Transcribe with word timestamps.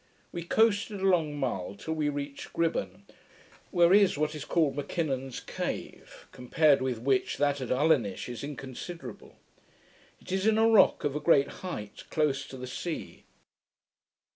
We 0.31 0.41
coasted 0.41 0.99
along 1.01 1.37
Mull 1.37 1.75
till 1.75 1.93
we 1.93 2.09
reached 2.09 2.53
Gribon, 2.53 3.03
where 3.69 3.93
is 3.93 4.17
what 4.17 4.33
is 4.33 4.45
called 4.45 4.75
Mackinnon's 4.75 5.39
cave, 5.39 6.25
compared 6.31 6.81
with 6.81 6.97
which 6.97 7.37
that 7.37 7.61
at 7.61 7.69
Ulinish 7.69 8.27
is 8.27 8.43
inconsiderable. 8.43 9.35
It 10.19 10.31
is 10.31 10.47
in 10.47 10.57
a 10.57 10.67
rock 10.67 11.03
of 11.03 11.15
a 11.15 11.19
great 11.19 11.49
height, 11.61 12.05
close 12.09 12.47
to 12.47 12.57
the 12.57 12.65
sea. 12.65 13.25